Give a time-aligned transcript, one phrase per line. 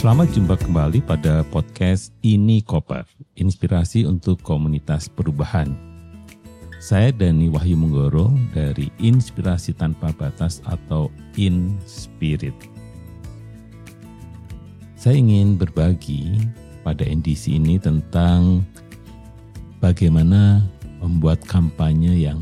[0.00, 3.04] Selamat jumpa kembali pada podcast Ini Koper,
[3.36, 5.76] inspirasi untuk komunitas perubahan.
[6.80, 12.56] Saya Dani Wahyu Menggoro dari Inspirasi Tanpa Batas atau In Spirit.
[14.96, 16.48] Saya ingin berbagi
[16.80, 18.64] pada NDC ini tentang
[19.84, 20.64] bagaimana
[21.04, 22.40] membuat kampanye yang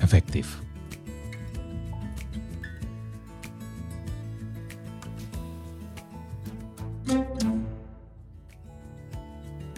[0.00, 0.64] efektif.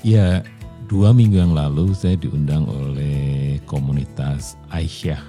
[0.01, 0.41] Ya,
[0.89, 5.21] dua minggu yang lalu saya diundang oleh komunitas Aisyah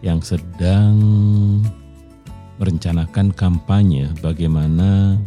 [0.00, 0.96] yang sedang
[2.56, 5.20] merencanakan kampanye bagaimana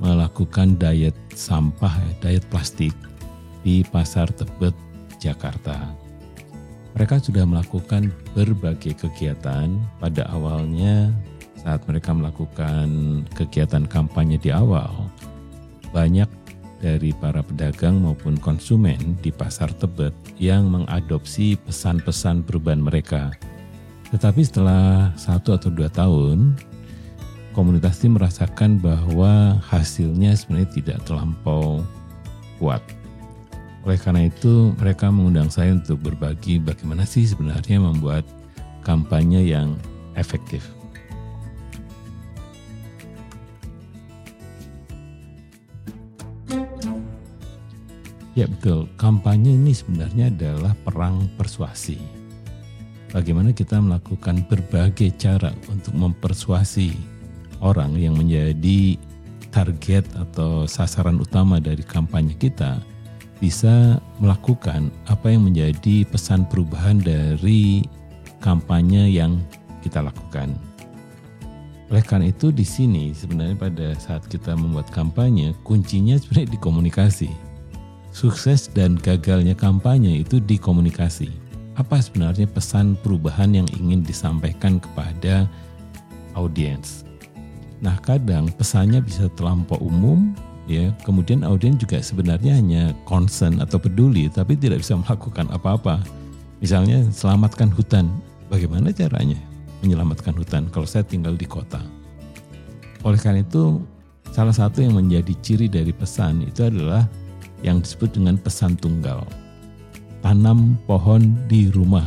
[0.00, 1.92] melakukan diet sampah,
[2.24, 2.96] diet plastik
[3.60, 4.72] di Pasar Tebet,
[5.20, 5.92] Jakarta.
[6.96, 9.68] Mereka sudah melakukan berbagai kegiatan
[10.00, 11.12] pada awalnya
[11.60, 12.88] saat mereka melakukan
[13.36, 15.12] kegiatan kampanye di awal.
[15.92, 16.43] Banyak
[16.84, 23.32] dari para pedagang maupun konsumen di pasar Tebet yang mengadopsi pesan-pesan perubahan mereka.
[24.12, 26.52] Tetapi setelah satu atau dua tahun,
[27.56, 31.80] komunitas ini merasakan bahwa hasilnya sebenarnya tidak terlampau
[32.60, 32.84] kuat.
[33.88, 38.28] Oleh karena itu, mereka mengundang saya untuk berbagi bagaimana sih sebenarnya membuat
[38.84, 39.80] kampanye yang
[40.20, 40.60] efektif.
[48.34, 52.02] Ya betul, kampanye ini sebenarnya adalah perang persuasi.
[53.14, 56.98] Bagaimana kita melakukan berbagai cara untuk mempersuasi
[57.62, 58.98] orang yang menjadi
[59.54, 62.82] target atau sasaran utama dari kampanye kita
[63.38, 67.86] bisa melakukan apa yang menjadi pesan perubahan dari
[68.42, 69.38] kampanye yang
[69.86, 70.58] kita lakukan.
[71.86, 77.30] Oleh karena itu di sini sebenarnya pada saat kita membuat kampanye kuncinya sebenarnya di komunikasi
[78.14, 81.34] sukses dan gagalnya kampanye itu di komunikasi.
[81.74, 85.50] Apa sebenarnya pesan perubahan yang ingin disampaikan kepada
[86.38, 87.02] audiens?
[87.82, 90.30] Nah, kadang pesannya bisa terlampau umum,
[90.70, 90.94] ya.
[91.02, 95.98] Kemudian audiens juga sebenarnya hanya concern atau peduli, tapi tidak bisa melakukan apa-apa.
[96.62, 98.06] Misalnya, selamatkan hutan.
[98.46, 99.36] Bagaimana caranya
[99.82, 101.82] menyelamatkan hutan kalau saya tinggal di kota?
[103.02, 103.82] Oleh karena itu,
[104.30, 107.02] salah satu yang menjadi ciri dari pesan itu adalah
[107.64, 109.24] yang disebut dengan pesan tunggal.
[110.20, 112.06] Tanam pohon di rumah.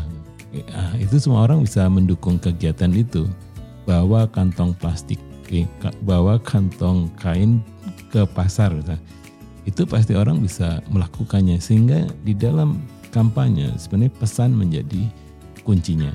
[0.54, 3.26] Nah, itu semua orang bisa mendukung kegiatan itu.
[3.90, 5.20] Bawa kantong plastik,
[6.06, 7.60] bawa kantong kain
[8.14, 8.72] ke pasar.
[8.86, 9.02] Nah,
[9.66, 12.80] itu pasti orang bisa melakukannya sehingga di dalam
[13.12, 15.10] kampanye sebenarnya pesan menjadi
[15.66, 16.14] kuncinya.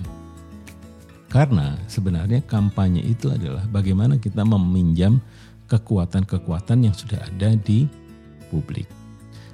[1.33, 5.17] Karena sebenarnya kampanye itu adalah bagaimana kita meminjam
[5.65, 7.89] kekuatan-kekuatan yang sudah ada di
[8.53, 8.85] publik.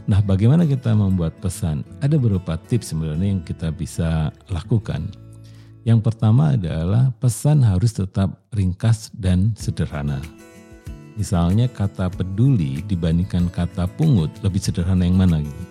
[0.09, 1.85] Nah, bagaimana kita membuat pesan?
[2.01, 5.05] Ada beberapa tips sebenarnya yang kita bisa lakukan.
[5.85, 10.25] Yang pertama adalah pesan harus tetap ringkas dan sederhana.
[11.21, 15.65] Misalnya kata peduli dibandingkan kata pungut lebih sederhana yang mana gitu.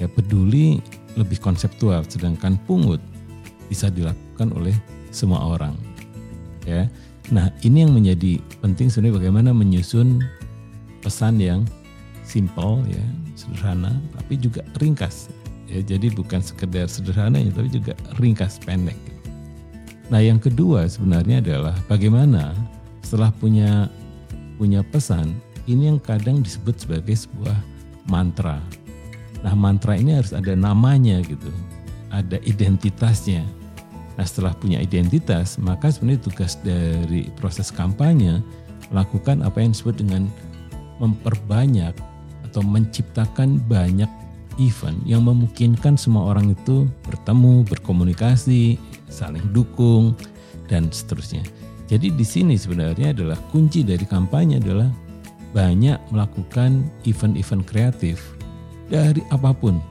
[0.00, 0.80] Ya peduli
[1.12, 3.04] lebih konseptual sedangkan pungut
[3.68, 4.72] bisa dilakukan oleh
[5.12, 5.76] semua orang.
[6.64, 6.88] Ya.
[7.28, 10.24] Nah, ini yang menjadi penting sebenarnya bagaimana menyusun
[11.04, 11.68] pesan yang
[12.30, 13.04] simple ya,
[13.34, 15.26] sederhana, tapi juga ringkas.
[15.66, 18.98] Ya, jadi bukan sekedar sederhana ya, tapi juga ringkas pendek.
[20.10, 22.54] Nah, yang kedua sebenarnya adalah bagaimana
[23.02, 23.90] setelah punya
[24.58, 25.34] punya pesan,
[25.66, 27.54] ini yang kadang disebut sebagai sebuah
[28.06, 28.62] mantra.
[29.42, 31.50] Nah, mantra ini harus ada namanya gitu.
[32.10, 33.46] Ada identitasnya.
[34.18, 38.42] Nah, setelah punya identitas, maka sebenarnya tugas dari proses kampanye
[38.90, 40.26] melakukan apa yang disebut dengan
[40.98, 41.94] memperbanyak
[42.50, 44.10] atau menciptakan banyak
[44.58, 48.76] event yang memungkinkan semua orang itu bertemu, berkomunikasi,
[49.06, 50.18] saling dukung,
[50.66, 51.46] dan seterusnya.
[51.86, 54.90] Jadi di sini sebenarnya adalah kunci dari kampanye adalah
[55.50, 58.38] banyak melakukan event-event kreatif
[58.86, 59.82] dari apa pun.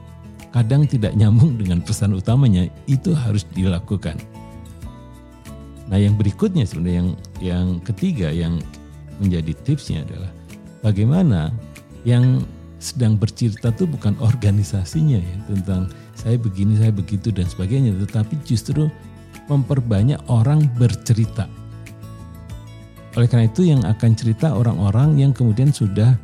[0.50, 4.16] Kadang tidak nyambung dengan pesan utamanya, itu harus dilakukan.
[5.90, 7.10] Nah yang berikutnya sebenarnya yang
[7.42, 8.62] yang ketiga yang
[9.18, 10.30] menjadi tipsnya adalah
[10.80, 11.50] bagaimana
[12.04, 12.44] yang
[12.80, 18.88] sedang bercerita tuh bukan organisasinya ya tentang saya begini, saya begitu dan sebagainya, tetapi justru
[19.52, 21.44] memperbanyak orang bercerita.
[23.18, 26.14] Oleh karena itu yang akan cerita orang-orang yang kemudian sudah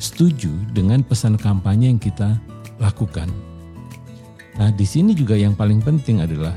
[0.00, 2.38] setuju dengan pesan kampanye yang kita
[2.80, 3.28] lakukan.
[4.56, 6.56] Nah, di sini juga yang paling penting adalah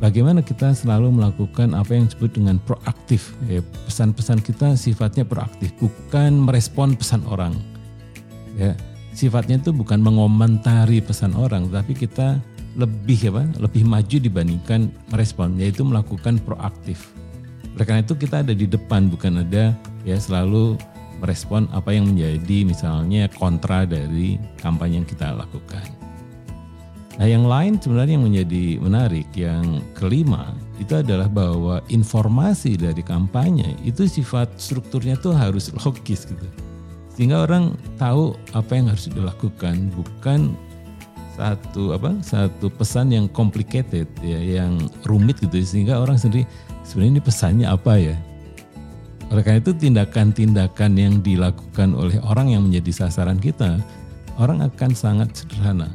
[0.00, 3.34] bagaimana kita selalu melakukan apa yang disebut dengan proaktif.
[3.50, 7.56] Ya, pesan-pesan kita sifatnya proaktif, bukan merespon pesan orang.
[8.58, 8.74] Ya,
[9.14, 12.42] sifatnya itu bukan mengomentari pesan orang, tapi kita
[12.74, 13.46] lebih apa?
[13.62, 17.14] Lebih maju dibandingkan merespon, yaitu melakukan proaktif.
[17.78, 19.70] Karena itu kita ada di depan, bukan ada
[20.02, 20.74] ya selalu
[21.22, 25.86] merespon apa yang menjadi misalnya kontra dari kampanye yang kita lakukan.
[27.18, 33.74] Nah yang lain sebenarnya yang menjadi menarik, yang kelima itu adalah bahwa informasi dari kampanye
[33.82, 36.46] itu sifat strukturnya tuh harus logis gitu.
[37.18, 40.54] Sehingga orang tahu apa yang harus dilakukan, bukan
[41.34, 44.74] satu apa satu pesan yang complicated ya yang
[45.06, 46.42] rumit gitu sehingga orang sendiri
[46.82, 48.18] sebenarnya ini pesannya apa ya
[49.28, 53.76] oleh karena itu tindakan-tindakan yang dilakukan oleh orang yang menjadi sasaran kita,
[54.40, 55.92] orang akan sangat sederhana.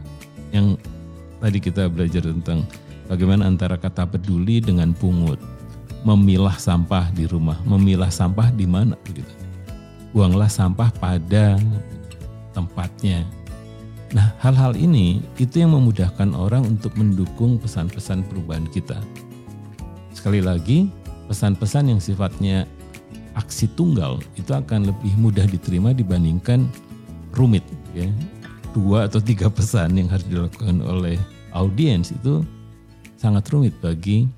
[0.53, 0.77] Yang
[1.41, 2.61] tadi kita belajar tentang
[3.09, 5.41] bagaimana antara kata peduli dengan pungut.
[6.03, 9.42] Memilah sampah di rumah, memilah sampah di mana begitu.
[10.13, 11.57] Buanglah sampah pada
[12.53, 13.25] tempatnya.
[14.13, 19.01] Nah, hal-hal ini itu yang memudahkan orang untuk mendukung pesan-pesan perubahan kita.
[20.13, 20.85] Sekali lagi,
[21.25, 22.69] pesan-pesan yang sifatnya
[23.33, 26.69] aksi tunggal itu akan lebih mudah diterima dibandingkan
[27.33, 27.65] rumit
[27.97, 28.05] ya
[28.73, 31.17] dua atau tiga pesan yang harus dilakukan oleh
[31.53, 32.45] audiens itu
[33.17, 34.29] sangat rumit bagi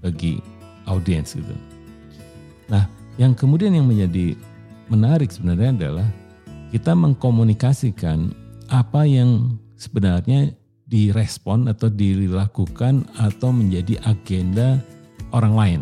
[0.00, 0.40] bagi
[0.88, 1.56] audiens gitu.
[2.68, 2.88] Nah,
[3.20, 4.34] yang kemudian yang menjadi
[4.92, 6.08] menarik sebenarnya adalah
[6.68, 8.32] kita mengkomunikasikan
[8.68, 10.52] apa yang sebenarnya
[10.92, 14.76] direspon atau dilakukan atau menjadi agenda
[15.32, 15.80] orang lain.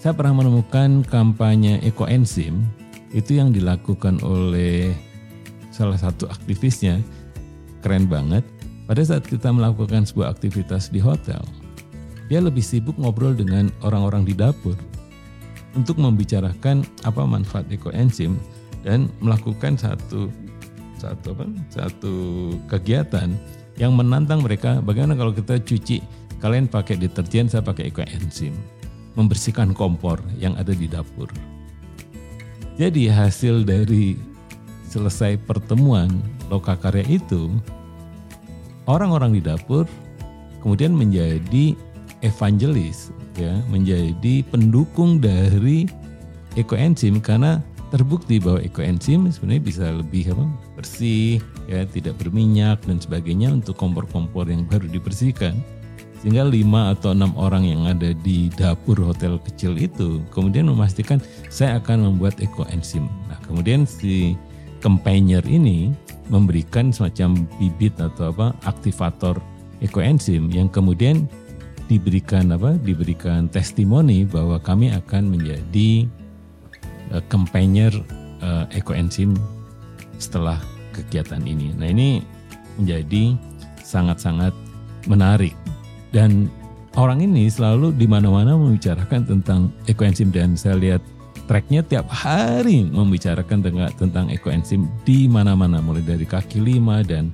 [0.00, 2.64] Saya pernah menemukan kampanye ekoenzim
[3.12, 4.92] itu yang dilakukan oleh
[5.68, 7.00] salah satu aktivisnya.
[7.84, 8.44] Keren banget.
[8.84, 11.40] Pada saat kita melakukan sebuah aktivitas di hotel,
[12.28, 14.76] dia lebih sibuk ngobrol dengan orang-orang di dapur
[15.74, 18.38] untuk membicarakan apa manfaat ekoenzim
[18.86, 20.30] dan melakukan satu
[20.98, 22.14] satu apa satu
[22.70, 23.34] kegiatan
[23.78, 24.78] yang menantang mereka.
[24.80, 25.98] Bagaimana kalau kita cuci
[26.38, 28.54] kalian pakai deterjen saya pakai ekoenzim.
[29.14, 31.30] Membersihkan kompor yang ada di dapur.
[32.74, 34.18] Jadi hasil dari
[34.90, 36.10] selesai pertemuan
[36.50, 37.46] lokakarya itu,
[38.90, 39.86] orang-orang di dapur
[40.58, 41.78] kemudian menjadi
[42.26, 45.86] evangelis, ya, menjadi pendukung dari
[46.54, 47.62] ekoenzim karena
[47.94, 51.38] terbukti bahwa ekoenzim sebenarnya bisa lebih apa, bersih,
[51.70, 55.54] ya, tidak berminyak dan sebagainya untuk kompor-kompor yang baru dibersihkan.
[56.24, 61.20] Sehingga lima atau enam orang yang ada di dapur hotel kecil itu kemudian memastikan
[61.52, 63.04] saya akan membuat ekoenzim.
[63.28, 64.32] Nah kemudian si
[64.80, 65.92] campaigner ini
[66.32, 69.36] memberikan semacam bibit atau apa aktivator
[69.84, 71.28] ekoenzim yang kemudian
[71.86, 76.08] diberikan apa diberikan testimoni bahwa kami akan menjadi
[77.12, 77.92] uh, campaigner
[78.40, 79.36] uh, ekoenzim
[80.16, 80.60] setelah
[80.94, 81.74] kegiatan ini.
[81.76, 82.22] Nah ini
[82.80, 83.36] menjadi
[83.84, 84.54] sangat-sangat
[85.06, 85.52] menarik
[86.14, 86.48] dan
[86.96, 89.60] orang ini selalu di mana-mana membicarakan tentang
[89.90, 91.02] ekoenzim dan saya lihat
[91.44, 97.28] tracknya tiap hari membicarakan tentang, tentang ekoenzim di mana-mana mulai dari kaki lima dan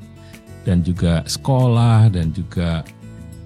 [0.66, 2.84] dan juga sekolah dan juga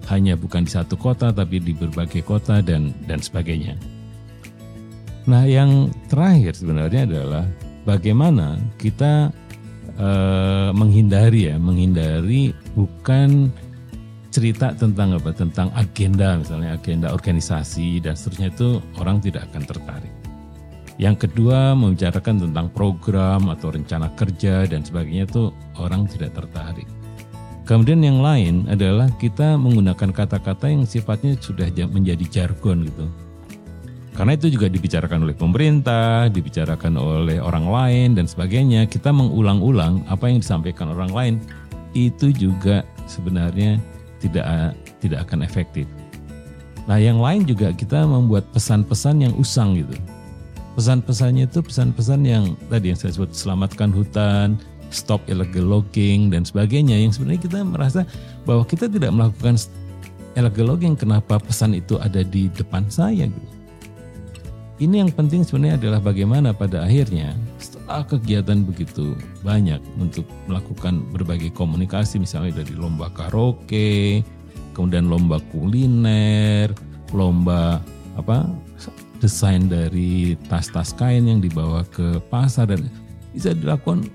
[0.08, 3.76] hanya bukan di satu kota tapi di berbagai kota dan dan sebagainya.
[5.24, 7.44] Nah, yang terakhir sebenarnya adalah
[7.88, 9.32] bagaimana kita
[9.96, 13.48] uh, menghindari ya, menghindari bukan
[14.34, 18.68] cerita tentang apa tentang agenda misalnya agenda organisasi dan seterusnya itu
[18.98, 20.14] orang tidak akan tertarik.
[20.94, 26.86] Yang kedua membicarakan tentang program atau rencana kerja dan sebagainya itu orang tidak tertarik.
[27.64, 33.08] Kemudian yang lain adalah kita menggunakan kata-kata yang sifatnya sudah menjadi jargon gitu.
[34.14, 38.86] Karena itu juga dibicarakan oleh pemerintah, dibicarakan oleh orang lain dan sebagainya.
[38.86, 41.34] Kita mengulang-ulang apa yang disampaikan orang lain
[41.96, 43.80] itu juga sebenarnya
[44.22, 45.88] tidak tidak akan efektif.
[46.84, 49.96] Nah, yang lain juga kita membuat pesan-pesan yang usang gitu.
[50.76, 54.60] Pesan-pesannya itu pesan-pesan yang tadi yang saya sebut selamatkan hutan,
[54.94, 58.00] stop illegal logging dan sebagainya yang sebenarnya kita merasa
[58.46, 59.58] bahwa kita tidak melakukan
[60.38, 63.50] illegal logging kenapa pesan itu ada di depan saya gitu.
[64.74, 69.14] Ini yang penting sebenarnya adalah bagaimana pada akhirnya setelah kegiatan begitu
[69.46, 74.26] banyak untuk melakukan berbagai komunikasi misalnya dari lomba karaoke,
[74.74, 76.74] kemudian lomba kuliner,
[77.14, 77.78] lomba
[78.18, 78.50] apa
[79.22, 82.90] desain dari tas-tas kain yang dibawa ke pasar dan
[83.30, 84.10] bisa dilakukan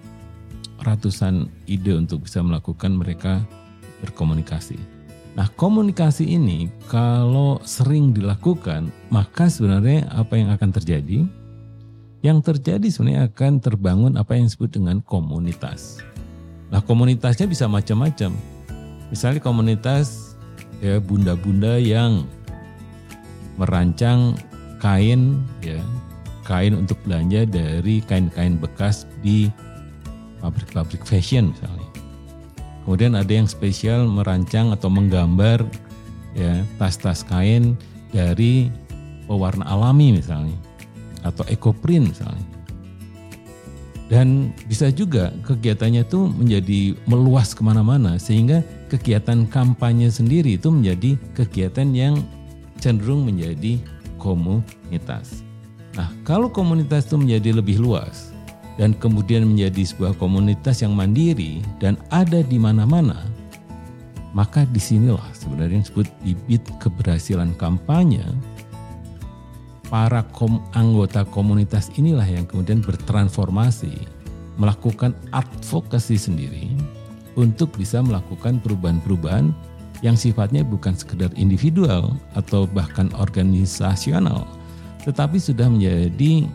[0.83, 3.43] ratusan ide untuk bisa melakukan mereka
[4.03, 4.79] berkomunikasi.
[5.37, 11.23] Nah, komunikasi ini kalau sering dilakukan, maka sebenarnya apa yang akan terjadi?
[12.19, 16.03] Yang terjadi sebenarnya akan terbangun apa yang disebut dengan komunitas.
[16.67, 18.35] Nah, komunitasnya bisa macam-macam.
[19.09, 20.35] Misalnya komunitas
[20.83, 22.27] ya bunda-bunda yang
[23.55, 24.35] merancang
[24.79, 25.79] kain ya,
[26.43, 29.51] kain untuk belanja dari kain-kain bekas di
[30.39, 31.89] pabrik-pabrik fashion misalnya.
[32.83, 35.61] Kemudian ada yang spesial merancang atau menggambar
[36.33, 37.77] ya tas-tas kain
[38.09, 38.73] dari
[39.29, 40.57] pewarna alami misalnya
[41.21, 42.47] atau ecoprint misalnya.
[44.09, 51.13] Dan bisa juga kegiatannya itu menjadi meluas ke mana-mana sehingga kegiatan kampanye sendiri itu menjadi
[51.37, 52.17] kegiatan yang
[52.81, 53.77] cenderung menjadi
[54.17, 55.45] komunitas.
[55.93, 58.33] Nah kalau komunitas itu menjadi lebih luas,
[58.79, 63.27] dan kemudian menjadi sebuah komunitas yang mandiri dan ada di mana-mana,
[64.31, 68.23] maka di sinilah sebenarnya yang disebut bibit keberhasilan kampanye.
[69.91, 74.07] Para kom anggota komunitas inilah yang kemudian bertransformasi,
[74.55, 76.71] melakukan advokasi sendiri
[77.35, 79.51] untuk bisa melakukan perubahan-perubahan
[79.99, 84.47] yang sifatnya bukan sekedar individual atau bahkan organisasional,
[85.03, 86.47] tetapi sudah menjadi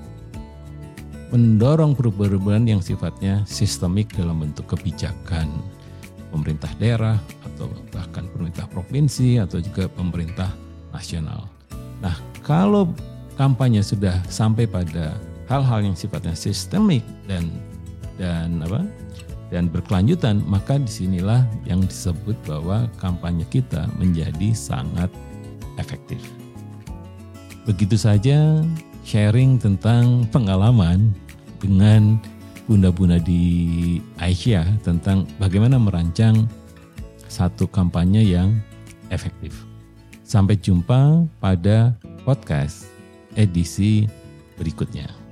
[1.33, 5.49] mendorong perubahan-perubahan yang sifatnya sistemik dalam bentuk kebijakan
[6.35, 7.17] pemerintah daerah
[7.47, 10.51] atau bahkan pemerintah provinsi atau juga pemerintah
[10.91, 11.47] nasional.
[12.03, 12.91] Nah, kalau
[13.39, 15.15] kampanye sudah sampai pada
[15.47, 17.47] hal-hal yang sifatnya sistemik dan
[18.19, 18.83] dan apa
[19.55, 25.07] dan berkelanjutan, maka di sinilah yang disebut bahwa kampanye kita menjadi sangat
[25.79, 26.19] efektif.
[27.63, 28.61] Begitu saja
[29.05, 31.13] sharing tentang pengalaman
[31.61, 32.17] dengan
[32.65, 36.49] bunda-bunda di Aisyah tentang bagaimana merancang
[37.29, 38.57] satu kampanye yang
[39.13, 39.53] efektif.
[40.25, 41.93] Sampai jumpa pada
[42.25, 42.89] podcast
[43.37, 44.09] edisi
[44.57, 45.24] berikutnya.